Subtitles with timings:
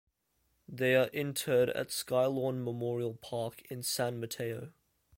[0.67, 4.73] They are interred at Skylawn Memorial Park in San Mateo.